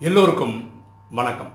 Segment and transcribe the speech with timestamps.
[0.00, 0.54] எல்லோருக்கும்
[1.10, 1.50] வணக்கம்.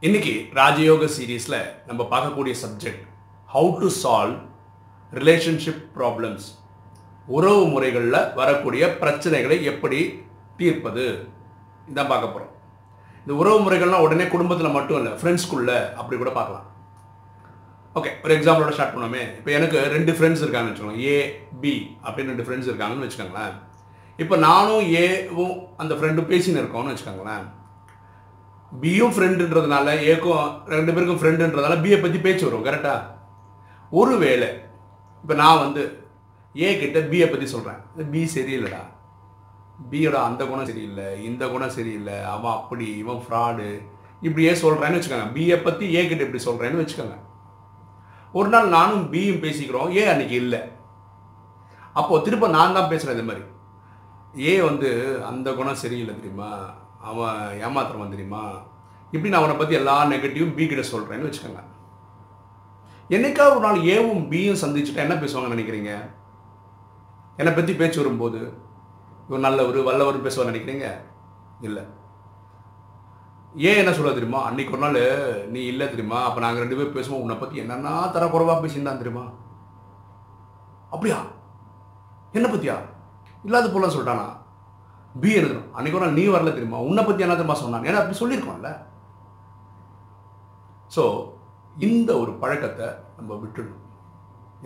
[0.00, 3.04] இன்னைக்கு ராஜயோக சீரீஸில் நம்ம பார்க்கக்கூடிய subject
[3.54, 4.34] how to solve
[5.12, 6.46] relationship problems
[7.26, 10.00] உறவு முறைகளில் வரக்கூடிய பிரச்சனைகளை எப்படி
[10.56, 11.28] தீர்ப்பது?
[11.90, 12.52] இதான் பார்க்க போகிறோம்
[13.22, 16.66] இந்த உறவு முறைகள்லாம் உடனே குடும்பத்தில் மட்டும் இல்லை ஃப்ரெண்ட்ஸ்குள்ளே அப்படி கூட பார்க்கலாம்.
[17.94, 19.36] ஓகே ஒரு எக்ஸாம்பிளோட ஸ்டார்ட் பண்ணோமே.
[19.38, 20.98] இப்போ எனக்கு ரெண்டு ஃப்ரெண்ட்ஸ் இருக்காங்கன்னு வச்சுக்கோங்க.
[20.98, 23.56] ஏ பி அப்படின்னு ரெண்டு ஃப்ரெண்ட்ஸ் இருக்காங்கன்னு வச்சுக்கோங்களேன்.
[24.22, 27.44] இப்போ நானும் ஏவும் அந்த ஃப்ரெண்டும் பேசின்னு இருக்கோம்னு வச்சுக்கோங்களேன்.
[28.80, 33.06] பியும் ஃப்ரெண்டுன்றதுனால ஏக்கும் ரெண்டு பேருக்கும் ஃப்ரெண்டுன்றதுனால பியை பற்றி பேச்சு வரும் கரெக்டாக
[33.98, 34.48] ஒருவேளை
[35.22, 35.82] இப்போ நான் வந்து
[36.54, 38.82] ஏ கிட்ட பியை பற்றி சொல்கிறேன் பி சரியில்லைடா.
[39.90, 43.66] பியோட அந்த குணம் சரியில்லை இந்த குணம் சரியில்லை அவன் அப்படி இவன் ஃப்ராடு
[44.26, 45.28] இப்படியே சொல்கிறேன்னு வச்சுக்கோங்க.
[45.36, 47.16] பியை பற்றி ஏ கிட்ட இப்படி சொல்கிறேன்னு வச்சுக்கோங்க.
[48.38, 49.92] ஒரு நாள் நானும் பியும் பேசிக்கிறோம்.
[49.98, 50.60] ஏ அன்னைக்கு இல்லை.
[52.00, 53.44] அப்போது திரும்ப நான் தான் பேசுகிறேன் இது மாதிரி.
[54.34, 54.90] ஏன் வந்து
[55.26, 56.50] அந்த குணம் சரியில்லை தெரியுமா?
[57.00, 58.42] அவன் ஏமாத்துறவன் தெரியுமா?
[59.10, 61.62] இப்படி நான் அவனை பற்றி எல்லா நெகட்டிவும் பி கிட்ட சொல்கிறேன்னு வச்சுக்கோங்க.
[63.10, 65.92] என்னைக்காவது ஒரு நாள் ஏவும் பியும் சந்திச்சுட்டா என்ன பேசுவாங்கன்னு நினைக்கிறீங்க?
[67.36, 68.40] என்னை பற்றி பேச்சு வரும்போது
[69.28, 70.88] இவன் நல்லவர் வல்லவர் பேசுவார் நினைக்கிறீங்க?
[71.60, 71.82] இல்லை.
[73.54, 74.44] ஏன் என்ன சொல்ல தெரியுமா?
[74.44, 76.24] அன்னைக்கு ஒரு நாள் நீ இல்லை தெரியுமா?
[76.24, 77.22] அப்போ நாங்கள் ரெண்டு பேரும் பேசுவோம்.
[77.24, 79.26] உன்னை பற்றி என்னென்னா தர குறைவாக பேசியிருந்தான் தெரியுமா?
[80.90, 81.18] அப்படியா?
[82.32, 82.76] என்னை பற்றியா
[83.48, 84.26] இல்லாத போல சொல்லிட்டானா?
[85.22, 85.70] பி எழுதணும்.
[85.76, 86.80] அன்றைக்கி ஒரு நாள் நீ வரல தெரியுமா?
[86.88, 88.70] உன்னை பற்றி என்ன தெரியுமா சொன்னாங்க ஏன்னா அப்படி சொல்லியிருக்கோம்ல.
[90.96, 91.04] ஸோ
[91.88, 93.84] இந்த ஒரு பழக்கத்தை நம்ம விட்டுடணும்.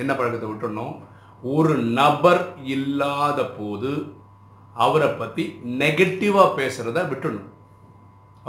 [0.03, 0.95] என்ன பழக்கத்தை விட்டுடணும்?
[1.43, 2.43] ஒரு நபர்
[2.75, 3.93] இல்லாத போது
[4.85, 5.45] அவரை பற்றி
[5.81, 7.49] நெகட்டிவாக பேசுகிறத விட்டுடணும்.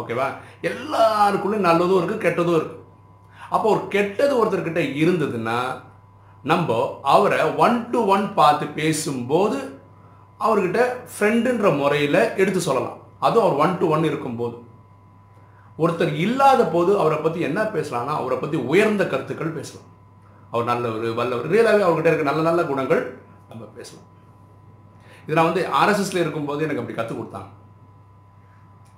[0.01, 0.27] ஓகேவா
[0.69, 2.81] எல்லாருக்குள்ளேயும் நல்லதும் இருக்குது கெட்டதும் இருக்குது
[3.53, 5.57] அப்போ ஒரு கெட்டது ஒருத்தர்கிட்ட இருந்ததுன்னா
[6.51, 6.77] நம்ம
[7.15, 9.57] அவரை ஒன் டு ஒன் பார்த்து பேசும்போது
[10.45, 10.81] அவர்கிட்ட
[11.13, 12.99] ஃப்ரெண்டுன்ற முறையில் எடுத்து சொல்லலாம்.
[13.25, 14.55] அதுவும் அவர் ஒன் டு ஒன் இருக்கும்போது.
[15.83, 19.87] ஒருத்தர் இல்லாத போது அவரை பற்றி என்ன பேசலாம்னா அவரை பற்றி உயர்ந்த கருத்துக்கள் பேசலாம்.
[20.51, 23.01] அவர் நல்லவர் வல்லவர் ரியலாகவே அவர்கிட்ட இருக்க நல்ல நல்ல குணங்கள்
[23.51, 24.07] நம்ம பேசலாம்.
[25.25, 27.49] இது நான் வந்து ஆர்எஸ்எஸ்ல இருக்கும்போது எனக்கு அப்படி கற்றுக் கொடுத்தாங்க.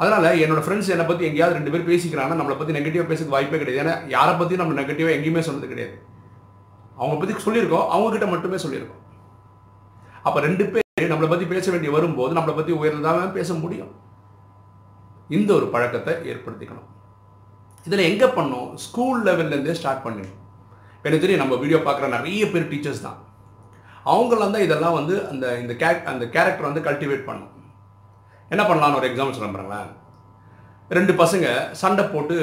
[0.02, 3.82] அதனால் என்னோட ஃப்ரெண்ட்ஸ் என்னை பற்றி எங்கேயாவது ரெண்டு பேர் பேசிக்கிறாங்கன்னா நம்மளை பற்றி நெகட்டிவாக பேசுறதுக்கு வாய்ப்பே கிடையாது.
[3.84, 5.96] ஏன்னா யாரை பற்றியும் நம்ம நெகட்டிவாக எங்கேயுமே சொன்னது கிடையாது.
[7.02, 9.04] அவங்க பற்றி சொல்லியிருக்கோம் அவங்கக்கிட்ட மட்டுமே சொல்லியிருக்கோம்.
[10.28, 13.90] அப்போ ரெண்டு பேர் நம்மளை பற்றி பேச வேண்டிய வரும்போது நம்மளை பற்றி உயர்ந்ததாக பேச முடியும்.
[15.38, 16.86] இந்த ஒரு பழக்கத்தை ஏற்படுத்திக்கணும்.
[17.86, 18.70] இதில் எங்கே பண்ணோம்?
[18.84, 20.38] ஸ்கூல் லெவல்லேருந்தே ஸ்டார்ட் பண்ணிடும்
[21.04, 23.18] எனக்கு தெரியும் நம்ம வீடியோ பார்க்குற நிறைய பேர் டீச்சர்ஸ் தான்.
[24.14, 27.52] அவங்களாம் தான் இதெல்லாம் வந்து அந்த இந்த கே அந்த கேரக்டர் வந்து கல்டிவேட் பண்ணும்.
[28.50, 29.84] என்ன பண்ணலாம்னு ஒரு எக்ஸாம்பிள் சொல்ல
[30.98, 31.46] ரெண்டு பசங்க
[31.82, 32.38] சண்டை போட்டு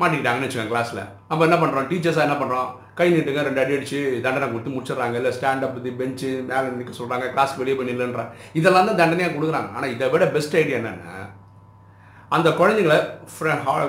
[0.00, 4.46] மாட்டிக்கிட்டாங்கன்னு வச்சுக்கோங்க கிளாஸில் நம்ம என்ன பண்ணுறோம் டீச்சர்ஸாக என்ன பண்ணுறோம் கை நீட்டுங்க ரெண்டு அடி அடிச்சு தண்டனை
[4.46, 8.22] கொடுத்து முடிச்சிடறாங்க இல்லை ஸ்டாண்ட் அப் இது பெஞ்சு மேலே நிற்க சொல்கிறாங்க கிளாஸ்க்கு வெளியே பண்ணிடலன்ற
[8.52, 11.14] இதெல்லாம் தான் தண்டனையாக கொடுக்குறாங்க ஆனால் இதை விட பெஸ்ட் ஐடியா என்னென்னா
[12.30, 12.96] அந்த குழந்தைங்கள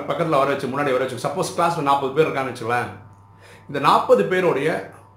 [0.08, 2.90] பக்கத்தில் வர வச்சு முன்னாடி வர வச்சு சப்போஸ் கிளாஸில் நாற்பது பேர் இருக்கான்னு வச்சுக்கலாம்
[3.68, 4.70] இந்த நாற்பது பேருடைய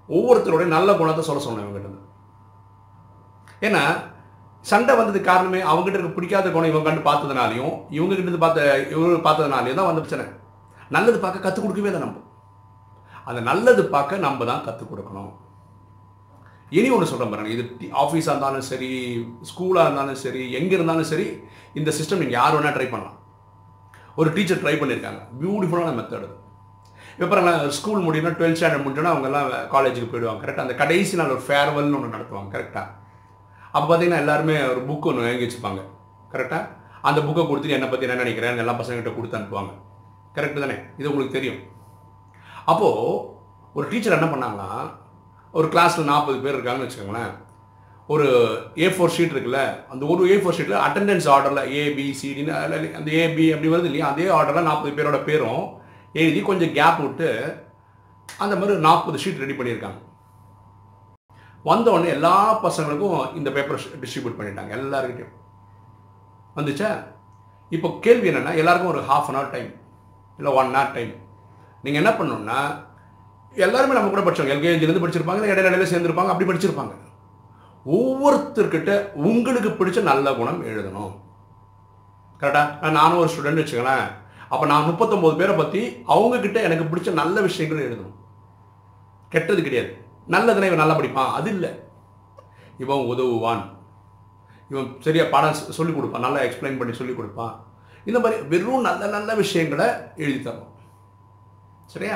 [0.10, 2.06] ஒவ்வொருத்தருடைய நல்ல குணத்தை சொல்ல சொன்னேன் இவங்ககிட்ட
[3.62, 3.84] ஏன்னா
[4.66, 9.80] சண்டை வந்தது காரணமே அவங்ககிட்ட இருக்க பிடிக்காத குணம் இவங்க கண்டு பார்த்ததுனாலையும் இவங்ககிட்ட இருந்து பார்த்த இவங்க பார்த்ததுனாலையும்
[9.80, 10.26] தான் வந்து பிரச்சனை
[10.92, 12.26] நல்லது பார்க்க கற்றுக் கொடுக்கவே இல்லை நம்ம
[13.30, 15.32] அந்த நல்லது பார்க்க நம்ம தான் கற்றுக் கொடுக்கணும்.
[16.78, 17.64] இனி ஒன்று சொல்கிறேன் பாருங்கள் இது
[18.02, 18.90] ஆஃபீஸாக இருந்தாலும் சரி
[19.50, 21.28] ஸ்கூலாக இருந்தாலும் சரி எங்கே இருந்தாலும் சரி
[21.80, 23.18] இந்த சிஸ்டம் நீங்கள் யார் வேணால் ட்ரை பண்ணலாம்.
[24.20, 26.28] ஒரு டீச்சர் ட்ரை பண்ணியிருக்காங்க பியூட்டிஃபுல்லான மெத்தடு
[27.14, 30.42] இப்போ பாருங்களேன் ஸ்கூல் முடியும்னா டுவெல்த் ஸ்டாண்டர்ட் முடிஞ்சோன்னா அவங்கெல்லாம் காலேஜுக்கு போயிடுவாங்க.
[30.44, 32.50] கரெக்டாக அந்த கடைசி நாள் ஒரு ஃபேர்வெல்னு ஒன்று நடத்துவாங்க.
[32.56, 32.88] கரெக்டாக
[33.76, 35.82] அப்போ பார்த்தீங்கன்னா எல்லாருமே ஒரு புக் ஒன்று வாங்கி வச்சுப்பாங்க.
[36.34, 36.64] கரெக்டாக
[37.10, 39.74] அந்த புக்கை கொடுத்து என்னை பற்றி என்ன நினைக்கிறேன் எல்லா பசங்கள்கிட்ட கொடுத்து அனுப்புவாங்க.
[40.38, 40.78] கரெக்டு தானே?
[41.00, 41.60] இது உங்களுக்கு தெரியும்.
[42.72, 43.18] அப்போது
[43.78, 44.72] ஒரு டீச்சர் என்ன பண்ணாங்கன்னா
[45.58, 47.34] ஒரு கிளாஸில் நாற்பது பேர் இருக்காங்கன்னு வச்சுக்கோங்களேன்.
[48.14, 48.28] ஒரு
[48.84, 49.62] ஏ ஃபோர் ஷீட் இருக்குல்ல
[49.94, 52.54] அந்த ஒரு ஏ ஃபோர் ஷீட்டில் அட்டண்டன்ஸ் ஆர்டரில் ஏபிசிடின்னு
[53.00, 54.10] அந்த ஏபி அப்படி வருது இல்லையா?
[54.14, 55.64] அதே ஆர்டரில் நாற்பது பேரோட பேரும்
[56.22, 57.30] எழுதி கொஞ்சம் கேப் விட்டு
[58.44, 60.00] அந்த மாதிரி நாற்பது ஷீட் ரெடி பண்ணியிருக்காங்க.
[61.70, 65.36] வந்தவுடனே எல்லா பசங்களுக்கும் இந்த பேப்பர் டிஸ்ட்ரிபியூட் பண்ணிட்டாங்க எல்லாருக்கிட்டையும்
[66.58, 66.92] வந்துச்சா?
[67.76, 69.72] இப்போ கேள்வி என்னென்னா எல்லாருக்கும் ஒரு ஹாஃப் அன் ஹவர் டைம்
[70.40, 71.14] இல்லை ஒன் ஹவர் டைம்
[71.88, 72.60] நீங்கள் என்ன பண்ணணும்னா
[73.56, 76.94] எல்லாருமே நம்ம கூட படித்தவங்க எல்கேஜிலேருந்து படிச்சிருப்பாங்க இல்லை இடையில சேர்ந்துருப்பாங்க அப்படி படிச்சிருப்பாங்க.
[77.86, 81.14] ஒவ்வொருத்தர்கிட்ட உங்களுக்கு பிடிச்ச நல்ல குணம் எழுதணும்.
[82.40, 84.12] கரெக்டாக நானும் ஒரு ஸ்டூடெண்ட் வச்சுக்கலேன்
[84.50, 88.16] அப்போ நான் முப்பத்தொம்போது பேரை பற்றி அவங்கக்கிட்ட எனக்கு பிடிச்ச நல்ல விஷயங்கள் எழுதணும்.
[89.30, 90.06] கெட்டது கிடையாது.
[90.30, 91.32] நல்லதுனா இவன் நல்லா படிப்பான்.
[91.32, 91.80] அது இல்லை.
[92.78, 93.64] இவன் உதவுவான்.
[94.70, 96.22] இவன் சரியாக பாடம் சொல்லிக் கொடுப்பான்.
[96.22, 97.66] நல்லா எக்ஸ்பிளைன் பண்ணி சொல்லிக் கொடுப்பான்.
[98.06, 100.76] இந்த மாதிரி வெறும் நல்ல நல்ல விஷயங்களை எழுதி தரும்
[101.94, 102.16] சரியா?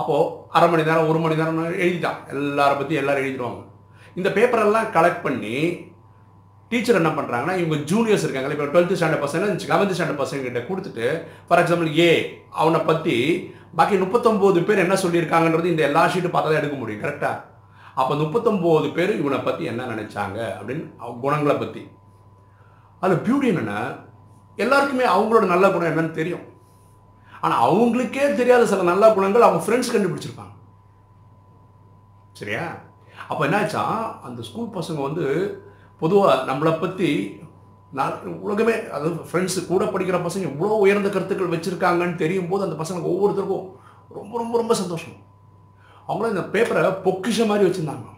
[0.00, 2.20] அப்போது அரை மணி நேரம் ஒரு மணி நேரம் எழுதிட்டான்.
[2.34, 3.60] எல்லாரை பற்றி எல்லோரும் எழுதிடுவாங்க.
[4.18, 5.56] இந்த பேப்பரெல்லாம் கலெக்ட் பண்ணி
[6.70, 11.06] டீச்சர் என்ன பண்ணுறாங்கன்னா இவங்க ஜூனியர்ஸ் இருக்காங்க இப்போ டுவெல்த்து ஸ்டாண்டர்ட் பசங்க லெவன்த் ஸ்டாண்டர்ட் பசங்க கிட்ட கொடுத்துட்டு
[11.48, 12.08] ஃபார் எக்ஸாம்பிள் ஏ
[12.60, 13.16] அவனை பற்றி
[13.78, 17.42] பாக்கி முப்பத்தொம்போது பேர் என்ன சொல்லியிருக்காங்கன்றது இந்த எல்லா ஷீட்டும் பார்த்தா தான் எடுக்க முடியும் கரெக்டாக
[18.00, 20.84] அப்போ முப்பத்தொம்போது பேர் இவனை பற்றி என்ன நினைச்சாங்க அப்படின்னு
[21.24, 21.82] குணங்களை பற்றி
[23.02, 23.78] அதில் பியூட்டி என்னென்னா
[24.58, 26.44] எல்லாருக்குமே அவங்களோட நல்ல குணம் என்னன்னு தெரியும்.
[27.44, 30.52] ஆனால் அவங்களுக்கே தெரியாத சில நல்ல குணங்கள் அவங்க ஃப்ரெண்ட்ஸ் கண்டுபிடிச்சிருப்பாங்க.
[32.40, 32.64] சரியா?
[33.30, 33.82] அப்போ என்னாச்சா?
[34.26, 35.24] அந்த ஸ்கூல் பசங்க வந்து
[36.02, 37.10] பொதுவாக நம்மளை பற்றி
[37.98, 38.14] நான்
[38.46, 43.68] உலகமே அதாவது ஃப்ரெண்ட்ஸு கூட படிக்கிற பசங்க இவ்வளோ உயர்ந்த கருத்துக்கள் வச்சுருக்காங்கன்னு தெரியும் போது அந்த பசங்களுக்கு ஒவ்வொருத்தருக்கும்
[44.08, 45.16] ரொம்ப ரொம்ப ரொம்ப சந்தோஷம்.
[46.06, 48.08] அவங்களும் இந்த பேப்பரை பொக்கிஷ மாதிரி வச்சுருந்தாங்க.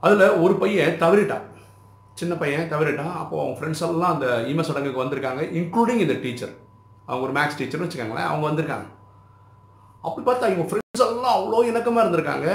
[0.00, 1.46] அதில் ஒரு பையன் தவறிட்டான்.
[2.20, 3.14] சின்ன பையன் தவறிட்டான்.
[3.22, 6.54] அப்போ அவங்க ஃப்ரெண்ட்ஸ் எல்லாம் அந்த ஈம சடங்குக்கு வந்திருக்காங்க இன்க்ளூடிங் இந்த டீச்சர்
[7.08, 8.86] அவங்க ஒரு மேக்ஸ் டீச்சர்னு வச்சுக்கோங்களேன் அவங்க வந்திருக்காங்க.
[10.06, 12.48] அப்படி பார்த்தா இவங்க ஃப்ரெண்ட்ஸ் எல்லாம் அவ்வளோ இணக்கமாக இருந்திருக்காங்க.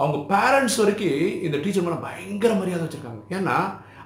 [0.00, 3.20] அவங்க பேரண்ட்ஸ் வரைக்கும் இந்த டீச்சர் மேலே பயங்கர மரியாதை வச்சுருக்காங்க.
[3.36, 3.56] ஏன்னா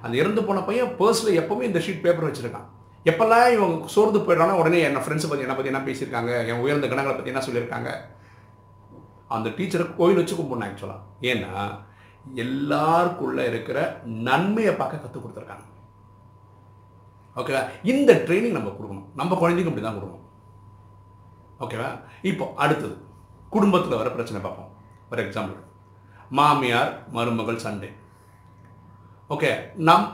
[0.04, 2.68] அந்த இறந்து போன பையன் பர்ஸில் எப்போவுமே இந்த ஷீட் பேப்பர் வச்சுருக்கான்.
[3.10, 7.14] எப்பெல்லாம் இவங்க சோர்ந்து போயிடறானா உடனே என்ன ஃப்ரெண்ட்ஸை பற்றி என்ன பற்றி என்ன பேசியிருக்காங்க என் உயர்ந்த கணங்களை
[7.16, 7.90] பற்றி என்ன சொல்லியிருக்காங்க.
[9.36, 11.52] அந்த டீச்சரை கோயில் வச்சு கும்பிடணும் ஆக்சுவலாக ஏன்னா
[12.44, 13.78] எல்லாருக்குள்ளே இருக்கிற
[14.28, 15.66] நன்மையை பார்க்க கற்றுக் கொடுத்துருக்காங்க.
[17.40, 17.62] ஓகேவா
[17.92, 19.08] இந்த ட்ரைனிங் நம்ம கொடுக்கணும்.
[19.20, 20.24] நம்ம குழந்தைக்கும் இப்படி தான் கொடுக்கணும்
[21.64, 21.88] ஓகேவா
[22.30, 22.96] இப்போ அடுத்தது
[23.54, 24.70] குடும்பத்தில் வர பிரச்சனை பார்ப்போம்.
[25.08, 25.58] ஃபார் எக்ஸாம்பிள்
[26.38, 27.90] மாமியார் மருமகள் சண்டே.
[29.34, 29.50] ஓகே
[29.88, 30.08] நம்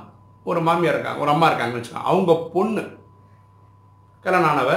[0.51, 2.11] ஒரு மாமியார் இருக்காங்க ஒரு அம்மா இருக்காங்கன்னு வச்சுக்கோங்க.
[2.11, 2.85] அவங்க பொண்ணு
[4.25, 4.71] கல்யாணம் ஆனவ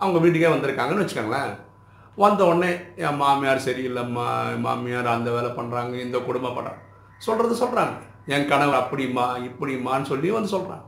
[0.00, 1.52] அவங்க வீட்டுக்கே வந்திருக்காங்கன்னு வச்சுக்கோங்களேன்.
[2.22, 2.72] வந்த உடனே
[3.04, 4.26] என் மாமியார் சரியில்லைம்மா
[4.66, 6.82] மாமியார் அந்த வேலை பண்ணுறாங்க இந்த குடும்பம் பண்ணுறாங்க
[7.26, 7.94] சொல்கிறது சொல்கிறாங்க
[8.34, 10.84] என் கணவர் அப்படிம்மா இப்படிம்மான்னு சொல்லி வந்து சொல்கிறாங்க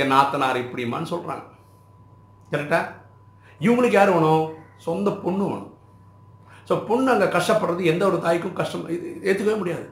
[0.00, 1.46] என் நாத்தனார் இப்படிம்மான்னு சொல்கிறாங்க
[2.52, 2.90] கரெக்டாக
[3.66, 4.46] இவங்களுக்கு யார் வேணும்?
[4.86, 5.70] சொந்த பொண்ணு வேணும்.
[6.68, 9.86] ஸோ பொண்ணு அங்கே கஷ்டப்படுறது எந்த ஒரு தாய்க்கும் கஷ்டம் இது ஏற்றுக்கவே முடியாது.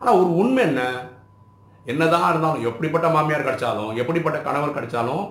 [0.00, 0.82] ஆனால் ஒரு உண்மை என்ன?
[1.92, 5.24] என்னதான் இருந்தாலும் எப்படிப்பட்ட மாமியார் கிடைச்சாலும் எப்படிப்பட்ட கணவர் கிடைச்சாலும்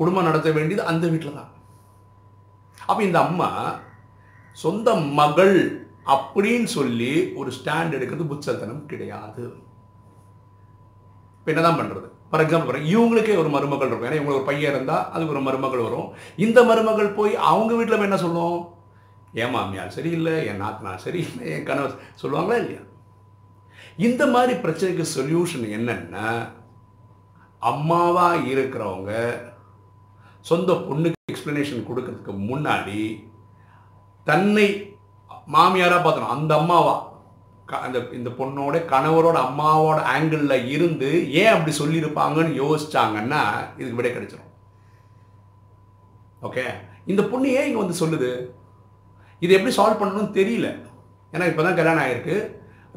[0.00, 1.52] குடும்பம் நடத்த வேண்டியது அந்த வீட்டில் தான்
[2.88, 3.48] அப்போ இந்த அம்மா
[4.64, 4.88] சொந்த
[5.20, 5.56] மகள்
[6.14, 9.44] அப்படின்னு சொல்லி ஒரு ஸ்டாண்ட் எடுக்கிறது புத்தத்தனம் கிடையாது.
[11.38, 14.08] இப்போ என்னதான் பண்ணுறது ஃபார் எக்ஸாம்பிள் இவங்களுக்கே ஒரு மருமகள் இருக்கும்.
[14.08, 16.08] ஏன்னா இவங்களுக்கு ஒரு பையன் இருந்தால் அதுக்கு ஒரு மருமகள் வரும்.
[16.36, 18.60] இந்த மருமகள் போய் அவங்க வீட்டில் என்ன சொல்லுவோம்?
[19.32, 22.82] என் மாமியார் சரியில்லை என் நாத்தனார் சரியில்லை என் கணவர் சொல்லுவாங்களா இல்லையா?
[23.96, 26.26] இந்த மாதிரி பிரச்சனைக்கு சொல்யூஷன் என்னன்னா
[27.58, 29.12] அம்மாவாக இருக்கிறவங்க
[30.40, 33.00] சொந்த பொண்ணுக்கு எக்ஸ்பிளனேஷன் கொடுக்கறதுக்கு முன்னாடி
[34.24, 34.66] தன்னை
[35.54, 36.94] மாமியாராக பார்த்தணும் அந்த அம்மாவா.
[37.86, 41.08] அந்த இந்த பொண்ணோட கணவரோட அம்மாவோட ஆங்கிளில் இருந்து
[41.40, 43.40] ஏன் அப்படி சொல்லியிருப்பாங்கன்னு யோசிச்சாங்கன்னா
[43.78, 44.52] இதுக்கு விடை கிடைச்சிடும்
[46.42, 46.64] ஓகே
[47.12, 48.30] இந்த பொண்ணு ஏன் இங்கே வந்து சொல்லுது?
[49.42, 50.68] இது எப்படி சால்வ் பண்ணணும்னு தெரியல.
[51.32, 52.36] ஏன்னா இப்போ தான் கல்யாணம் ஆயிருக்கு.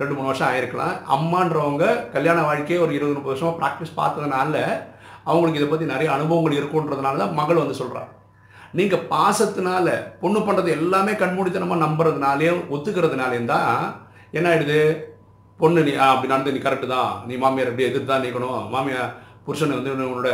[0.01, 0.93] ரெண்டு மூணு வருஷம் ஆயிருக்கலாம்.
[1.15, 4.55] அம்மான்றவங்க கல்யாண வாழ்க்கையே ஒரு இருபது முப்பது வருஷமாக ப்ராக்டிஸ் பார்த்ததுனால
[5.23, 8.13] அவங்களுக்கு இதை பற்றி நிறைய அனுபவங்கள் இருக்குன்றதுனால தான் மகள் வந்து சொல்கிறாங்க
[8.77, 9.87] நீங்கள் பாசத்தினால
[10.21, 13.73] பொண்ணு பண்ணுறது எல்லாமே கண்மூடித்தனமாக நம்புறதுனாலேயும் ஒத்துக்கிறதுனாலேயும் தான்
[14.37, 14.79] என்ன ஆயிடுது
[15.61, 17.11] பொண்ணு நீ அப்படி நடந்து நீ கரெக்டு தான்.
[17.29, 19.15] நீ மாமியார் எப்படி எதிர்த்து தான் நிற்கணும் மாமியார்
[19.45, 20.29] புருஷனை வந்து உன்னோட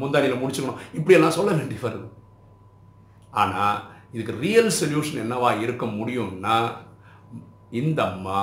[0.00, 0.80] முந்தானியில் முடிச்சுக்கணும்.
[0.98, 2.06] இப்படியெல்லாம் சொல்ல வேண்டி வருது.
[3.42, 3.76] ஆனால்
[4.14, 6.56] இதுக்கு ரியல் சொல்யூஷன் என்னவா இருக்க முடியும்னா
[7.80, 8.38] இந்த அம்மா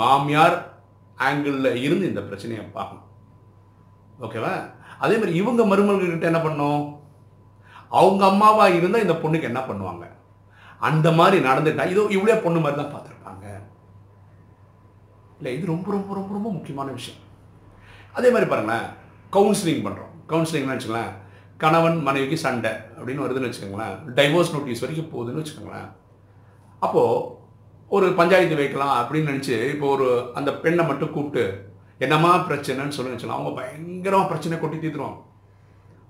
[0.00, 0.56] மாமியார்
[1.26, 3.08] ஆங்கிளில் இருந்து இந்த பிரச்சனையை பார்க்கணும்.
[4.26, 4.54] ஓகேவா
[5.04, 6.82] அதே மாதிரி இவங்க மருமகள்கிட்ட என்ன பண்ணும்
[8.00, 10.04] அவங்க அம்மாவாக இருந்தால் இந்த பொண்ணுக்கு என்ன பண்ணுவாங்க?
[10.88, 13.46] அந்த மாதிரி நடந்துட்டா இதோ இவ்வளோ பொண்ணு மாதிரி தான் பார்த்துருப்பாங்க.
[15.42, 17.20] இல்லை இது ரொம்ப ரொம்ப ரொம்ப ரொம்ப முக்கியமான விஷயம்.
[18.16, 18.84] அதே மாதிரி பாருங்களேன்
[19.36, 21.12] கவுன்சிலிங் பண்ணுறோம் கவுன்சிலிங்னு வச்சுக்கோங்களேன்
[21.62, 25.88] கணவன் மனைவிக்கு சண்டை அப்படின்னு வருதுன்னு வச்சுக்கோங்களேன் டைவோர்ஸ் நோட்டீஸ் வரைக்கும் போகுதுன்னு வச்சுக்கோங்களேன்.
[26.86, 27.24] அப்போது
[27.96, 30.06] ஒரு பஞ்சாயத்து வைக்கலாம் அப்படின்னு நினச்சி இப்போ ஒரு
[30.40, 31.44] அந்த பெண்ணை மட்டும் கூப்பிட்டு
[32.04, 35.20] என்னம்மா பிரச்சனைன்னு சொல்லி வச்சுக்கலாம் அவங்க பயங்கரமாக பிரச்சனை கொட்டி தீர்த்துருவாங்க.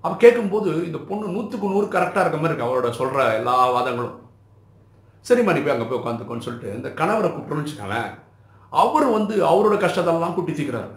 [0.03, 4.17] அப்போ கேட்கும்போது இந்த பொண்ணு நூற்றுக்கு நூறு கரெக்டாக இருக்க மாதிரி இருக்கு அவரோட சொல்கிற எல்லா வாதங்களும்.
[5.29, 8.11] சரிம்மா நீ போய் அங்கே போய் உட்காந்துக்கோன்னு சொல்லிட்டு இந்த கணவரை கூப்பிட்டோன்னு வச்சுக்கோங்களேன்
[8.81, 10.91] அவர் வந்து அவரோட கஷ்டத்தெல்லாம் கூட்டி தீக்கிறாரு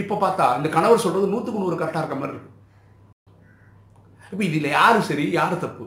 [0.00, 2.50] இப்போ பார்த்தா இந்த கணவர் சொல்கிறது நூற்றுக்கு நூறு கரெக்டாக இருக்க மாதிரி இருக்கு.
[4.30, 5.84] இப்போ இதில் யாரு சரி யாரு தப்பு?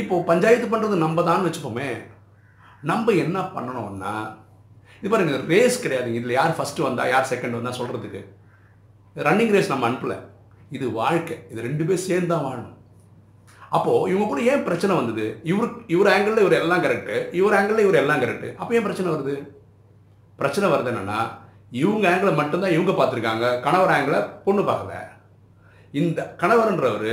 [0.00, 1.88] இப்போ பஞ்சாயத்து பண்ணுறது நம்ம தான் வச்சுப்போமே.
[2.90, 4.14] நம்ம என்ன பண்ணணும்னா
[5.00, 6.08] இது பாருங்க ரேஸ் கிடையாது.
[6.18, 8.22] இதில் யார் ஃபஸ்ட்டு வந்தா யார் செகண்ட் வந்தா சொல்கிறதுக்கு
[9.26, 10.18] ரன்னிங் ரேஸ் நம்ம அனுப்பலை.
[10.76, 11.36] இது வாழ்க்கை.
[11.52, 12.78] இது ரெண்டு பேர் சேர்ந்து தான் வாழணும்.
[13.76, 15.26] அப்போது இவங்க கூட ஏன் பிரச்சனை வந்தது?
[15.50, 19.34] இவர் இவர் ஆங்கிளில் இவர் எல்லாம் கரெக்டு இவர் ஆங்கிளில் இவர் எல்லாம் கரெக்டு அப்போ ஏன் பிரச்சனை வருது?
[20.40, 21.20] பிரச்சனை வருது என்னென்னா
[21.82, 23.46] இவங்க ஆங்கிளை மட்டும்தான் இவங்க பார்த்துருக்காங்க.
[23.60, 24.94] கணவர் ஆங்கிளை பொண்ணு பார்க்கல.
[26.00, 27.12] இந்த கணவர்ன்றவர்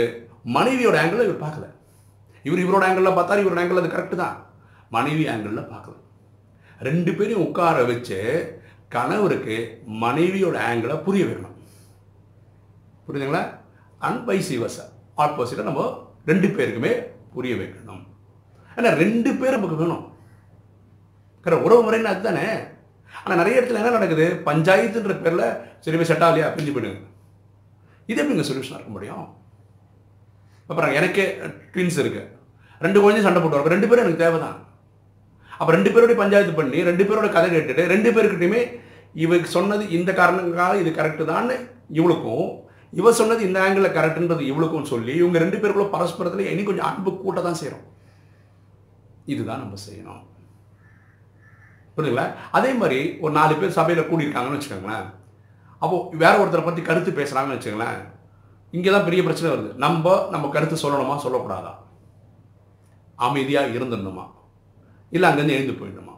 [0.55, 1.67] மனைவியோட ஆங்கிளில் இவர் பார்க்கல.
[2.47, 4.35] இவர் இவரோட ஆங்கிளில் பார்த்தாரு இவரோட ஆங்கிள் அது கரெக்டு தான்.
[4.89, 5.95] மனைவி ஆங்கிளில் பார்க்கல.
[6.87, 8.19] ரெண்டு பேரையும் உட்கார வச்சு
[8.89, 9.55] கணவருக்கு
[10.03, 11.57] மனைவியோட ஆங்கிளை புரிய வைக்கணும்.
[13.07, 13.43] புரியுதுங்களா?
[14.07, 14.77] அண்ட் வைசி வச
[15.17, 16.91] ஆப்போசிட்டாக நம்ம ரெண்டு பேருக்குமே
[17.33, 18.03] புரிய வைக்கணும்.
[18.77, 20.03] ஏன்னா ரெண்டு பேர் நமக்கு வேணும்.
[21.45, 22.47] கரெக்ட் உறவு முறைன்னு அதுதானே?
[23.23, 24.25] ஆனால் நிறைய இடத்துல என்ன நடக்குது?
[24.47, 25.45] பஞ்சாயத்துன்ற பேரில்
[25.83, 26.99] சரி போய் செட் ஆகலையா பிரிஞ்சு போயிடுங்க
[28.09, 29.25] இது எப்படிங்க சொல்யூஷனாக இருக்க முடியும்?
[30.69, 31.25] அப்புறம் எனக்கே
[31.73, 32.23] ட்வின்ஸ் இருக்கு.
[32.81, 34.57] ரெண்டு குழந்தையும் சண்டை போட்டு ரெண்டு பேரும் எனக்கு தேவை தான்
[35.59, 38.61] அப்போ ரெண்டு பேரோட பஞ்சாயத்து பண்ணி ரெண்டு பேரோட கதை கேட்டுட்டு ரெண்டு பேருக்கிட்டையுமே
[39.23, 41.49] இவருக்கு சொன்னது இந்த காரணங்களுக்காக இது கரெக்டு தான்
[41.97, 42.47] இவளுக்கும்
[42.97, 47.39] இவ சொன்னது இந்த ஆங்கிளில் கரெக்டுன்றது இவளுக்கும் சொல்லி இவங்க ரெண்டு பேருக்குள்ள பரஸ்பரத்தில் இனி கொஞ்சம் அன்பு கூட்ட
[47.47, 47.85] தான் செய்கிறோம்
[49.33, 50.21] இதுதான் நம்ம செய்யணும்.
[51.95, 52.25] புரியுதுங்களா?
[52.57, 55.07] அதே மாதிரி ஒரு நாலு பேர் சபையில் கூடியிருக்காங்கன்னு வச்சுக்கோங்களேன்.
[55.83, 57.99] அப்போ வேற ஒருத்தரை பற்றி கருத்து பேசுகிறாங்கன்னு வச்சுக்கோங்களேன்.
[58.77, 59.69] இங்கே தான் பெரிய பிரச்சனை வருது.
[59.83, 61.73] நம்ம நம்ம கருத்து சொல்லணுமா சொல்லக்கூடாதா?
[63.27, 64.25] அமைதியாக இருந்துடணுமா?
[65.15, 66.15] இல்லை அங்கேருந்து எழுந்து போயிடணுமா?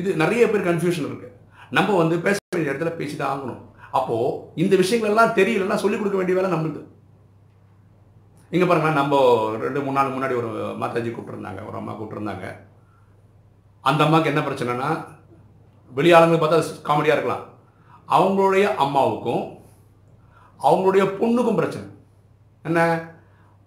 [0.00, 1.28] இது நிறைய பேர் கன்ஃபியூஷன் இருக்கு.
[1.78, 3.60] நம்ம வந்து பேச வேண்டிய இடத்துல பேசி தான் ஆகணும்.
[3.90, 4.16] அப்போ
[4.54, 6.80] இந்த விஷயங்கள்லாம் தெரியலன்னா சொல்லிக் கொடுக்க வேண்டிய வேலை நம்மளுது
[8.50, 9.16] இங்கே பாருங்க நம்ம
[9.60, 10.48] ரெண்டு மூணு நாள் முன்னாடி ஒரு
[10.80, 12.46] மாதாஜி கூப்பிட்டுருந்தாங்க ஒரு அம்மா கூப்பிட்டுருந்தாங்க.
[13.80, 14.88] அந்த அம்மாவுக்கு என்ன பிரச்சனைனா
[15.96, 17.44] வெளியாளுங்களுக்கு பார்த்தா காமெடியாக இருக்கலாம்.
[18.08, 19.44] அவங்களுடைய அம்மாவுக்கும்
[20.60, 21.88] அவங்களுடைய பொண்ணுக்கும் பிரச்சனை.
[22.62, 22.80] என்ன?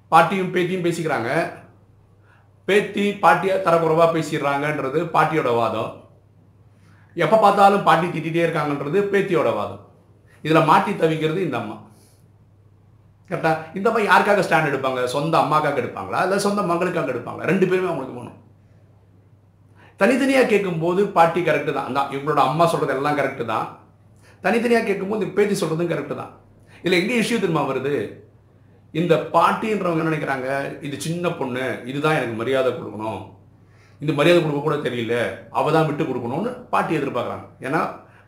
[0.07, 1.29] பாட்டியும் பேத்தியும் பேசிக்கிறாங்க.
[2.65, 5.91] பேத்தி பாட்டியை தரக்குறைவாக பேசிடுறாங்கன்றது பாட்டியோட வாதம்.
[7.13, 9.81] எப்போ பார்த்தாலும் பாட்டி திட்டிகிட்டே இருக்காங்கன்றது பேத்தியோட வாதம்.
[10.45, 11.75] இதில் மாட்டி தவிக்கிறது இந்த அம்மா.
[13.29, 15.03] கரெக்டாக இந்த அம்மா யாருக்காக ஸ்டாண்ட் எடுப்பாங்க?
[15.15, 16.21] சொந்த அம்மாக்காக எடுப்பாங்களா?
[16.25, 17.49] இல்லை சொந்த மகளுக்காக எடுப்பாங்களா?
[17.51, 18.39] ரெண்டு பேருமே அவங்களுக்கு வேணும்.
[20.01, 21.87] தனித்தனியாக கேட்கும்போது பாட்டி கரெக்டு தான்.
[21.89, 23.67] அந்த இவங்களோட அம்மா சொல்கிறது எல்லாம் கரெக்டு தான்.
[24.45, 26.31] தனித்தனியாக கேட்கும்போது இந்த சொல்கிறதும் கரெக்டு தான்.
[26.81, 27.95] இதில் எங்கே இஷ்யூ திரும்ப வருது?
[29.01, 30.49] இந்த பாட்டின்றவங்க என்ன நினைக்கிறாங்க?
[30.87, 33.21] இது சின்ன பொண்ணு இதுதான் எனக்கு மரியாதை கொடுக்கணும்.
[34.01, 35.15] இந்த மரியாதை கொடுக்க கூட தெரியல.
[35.59, 37.47] அவள் தான் விட்டு கொடுக்கணும்னு பாட்டி எதிர்பார்க்குறாங்க.
[37.67, 37.81] ஏன்னா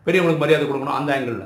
[0.05, 1.45] பெரியவங்களுக்கு மரியாதை கொடுக்கணும் அந்த ஆங்கிளில்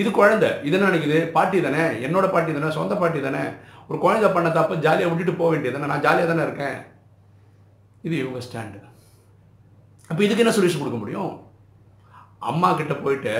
[0.00, 0.48] இது குழந்தை.
[0.66, 1.18] இது என்ன நினைக்குது?
[1.36, 1.84] பாட்டி தானே?
[2.06, 2.68] என்னோட பாட்டி தானே?
[2.76, 3.42] சொந்த பாட்டி தானே?
[3.88, 5.90] ஒரு குழந்தை பண்ண தப்ப ஜாலியாக விட்டுட்டு போக வேண்டியது தானே?
[5.92, 6.78] நான் ஜாலியாக தானே இருக்கேன்.
[8.06, 8.86] இது இவங்க ஸ்டாண்டு
[10.10, 11.32] அப்போ இதுக்கு என்ன சொல்யூஷன் கொடுக்க முடியும்?
[12.50, 13.34] அம்மா கிட்ட போயிட்டு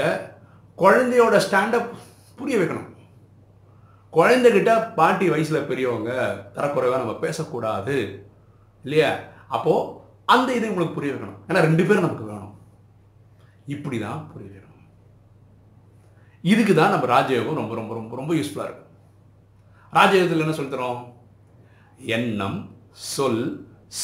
[0.83, 1.79] குழந்தையோட ஸ்டாண்டை
[2.39, 2.89] புரிய வைக்கணும்.
[4.13, 6.13] குழந்தைகிட்ட பாட்டி வயசில் பெரியவங்க
[6.57, 7.97] தரக்குறைவாக நம்ம பேசக்கூடாது.
[8.83, 9.11] இல்லையா?
[9.57, 9.91] அப்போது
[10.35, 11.41] அந்த இது உங்களுக்கு புரிய வைக்கணும்.
[11.49, 12.55] ஏன்னா ரெண்டு பேரும் நமக்கு வேணும்.
[13.75, 14.68] இப்படி தான் புரிய வைக்கணும்.
[16.51, 18.91] இதுக்கு தான் நம்ம ராஜயோகம் ரொம்ப ரொம்ப ரொம்ப ரொம்ப யூஸ்ஃபுல்லாக இருக்கும்.
[19.99, 21.01] ராஜயோகத்தில் என்ன சொல்லித்தரோம்?
[22.17, 22.59] எண்ணம்
[23.13, 23.43] சொல்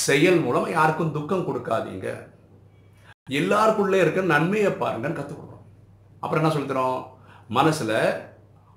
[0.02, 2.08] செயல் மூலம் யாருக்கும் துக்கம் கொடுக்காதீங்க.
[3.38, 5.66] எல்லாருக்குள்ளே இருக்க நன்மையை பாருங்கன்னு கற்றுக் கொடுக்குறோம்
[6.22, 7.00] அப்புறம் என்ன சொல்லித்தரோம்?
[7.58, 7.96] மனசில்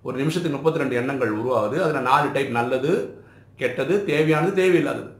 [0.06, 1.78] ஒரு நிமிஷத்துக்கு முப்பத்தி ரெண்டு எண்ணங்கள் உருவாகுது.
[1.86, 2.92] அதில் நாலு டைப் நல்லது
[3.62, 5.12] கெட்டது தேவையானது தேவையில்லாதது.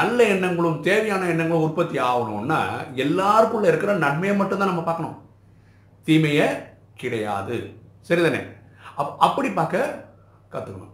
[0.00, 2.60] நல்ல எண்ணங்களும் தேவையான எண்ணங்களும் உற்பத்தி ஆகணும்னா
[3.04, 5.16] எல்லாருக்குள்ளே இருக்கிற நன்மையை மட்டும்தான் நம்ம பார்க்கணும்.
[6.08, 6.48] தீமையை
[7.02, 7.58] கிடையாது.
[8.08, 8.40] சரிதானே?
[9.00, 9.82] அப் அப்படி பார்க்க
[10.54, 10.92] கற்றுக்கணும்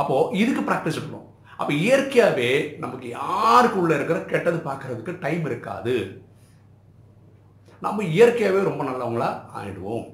[0.00, 1.26] அப்போது இதுக்கு ப்ராக்டிஸ் இருக்கணும்
[1.58, 2.50] அப்போ இயற்கையாகவே
[2.82, 5.94] நமக்கு யாருக்குள்ளே இருக்கிற கெட்டது பார்க்கறதுக்கு டைம் இருக்காது.
[7.84, 9.28] நம்ம இயற்கையாகவே ரொம்ப நல்லவங்களா
[9.58, 10.04] ஆயிடுவோம்.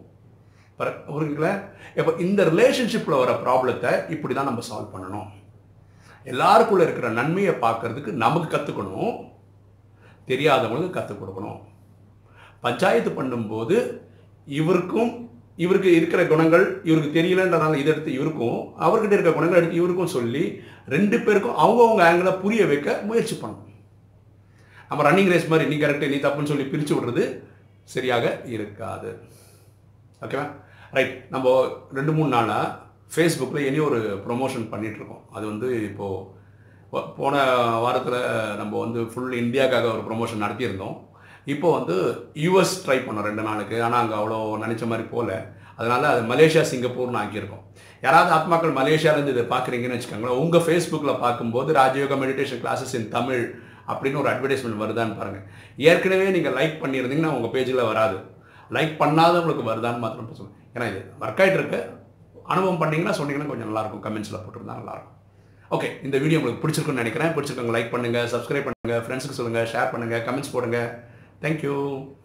[1.15, 1.51] புரியுங்களா
[1.99, 5.29] இப்போ இந்த ரிலேஷன்ஷிப்பில் வர ப்ராப்ளத்தை இப்படி தான் நம்ம சால்வ் பண்ணணும்.
[6.33, 9.13] எல்லாருக்குள்ளே இருக்கிற நன்மையை பார்க்கறதுக்கு நமக்கு கற்றுக்கணும்
[10.31, 11.61] தெரியாதவங்களுக்கு கற்றுக் கொடுக்கணும்.
[12.65, 13.77] பஞ்சாயத்து பண்ணும்போது
[14.61, 15.13] இவருக்கும்
[15.65, 20.45] இவருக்கு இருக்கிற குணங்கள் இவருக்கு தெரியலன்றனால இதை எடுத்து இவருக்கும் அவர்கிட்ட இருக்கிற குணங்கள் எடுத்து இவருக்கும் சொல்லி
[20.95, 23.69] ரெண்டு பேருக்கும் அவங்கவுங்க ஆங்கிளை புரிய வைக்க முயற்சி பண்ணும்
[24.91, 27.25] நம்ம ரன்னிங் ரேஸ் மாதிரி நீ கரெக்டு நீ தப்புன்னு சொல்லி பிரித்து விடுறது
[27.95, 28.27] சரியாக
[28.57, 29.11] இருக்காது.
[30.25, 30.47] ஓகேவா
[30.97, 31.55] ரைட் நம்ம
[31.99, 32.67] ரெண்டு மூணு நாளாக
[33.15, 37.35] ஃபேஸ்புக்கில் இனி ஒரு ப்ரொமோஷன் பண்ணிகிட்ருக்கோம் அது வந்து இப்போது போன
[37.85, 38.19] வாரத்தில்
[38.61, 40.97] நம்ம வந்து ஃபுல் இந்தியாவுக்காக ஒரு ப்ரொமோஷன் நடத்தியிருந்தோம்.
[41.53, 41.97] இப்போ வந்து
[42.45, 43.77] யூஎஸ் ட்ரை பண்ணோம் ரெண்டு நாளுக்கு.
[43.87, 45.33] ஆனால் அங்கே அவ்வளோ நினச்ச மாதிரி போகல
[45.79, 47.63] அதனால் அது மலேசியா சிங்கப்பூர்னு ஆக்கியிருக்கோம்.
[48.05, 53.43] யாராவது ஆத்மாக்கள் மலேசியாவிலேருந்து இதை பார்க்குறீங்கன்னு வச்சுக்கோங்களேன் உங்கள் ஃபேஸ்புக்கில் பார்க்கும்போது Rajayoga meditation classes in Tamil
[53.93, 55.47] அப்படின்னு ஒரு அட்வர்டைஸ்மெண்ட் வருதான்னு பாருங்கள்
[55.91, 58.19] ஏற்கனவே நீங்கள் லைக் பண்ணியிருந்தீங்கன்னா உங்கள் பேஜில் வராது.
[58.77, 61.81] லைக் பண்ணாதவங்களுக்கு வருதான்னு மாத்திரம் சொல்லுங்கள் ஏன்னா இது ஒர்க் ஆகிட்டு இருக்கு.
[62.53, 65.19] அனுபவம் பண்ணிங்கன்னா சொன்னீங்கன்னா கொஞ்சம் நல்லாயிருக்கும் கமெண்ட்ஸில் போட்டிருந்தா நல்லாயிருக்கும்
[65.77, 67.33] ஓகே இந்த வீடியோ உங்களுக்கு பிடிச்சிருக்குன்னு நினைக்கிறேன்.
[67.37, 70.89] பிடிச்சிருக்கவங்க லைக் பண்ணுங்கள் சப்ஸ்கிரைப் பண்ணுங்கள் ஃப்ரெண்ட்ஸுக்கு சொல்லுங்கள் ஷேர் பண்ணுங்கள் கமெண்ட்ஸ் போடுங்கள்
[71.43, 72.22] Thank you.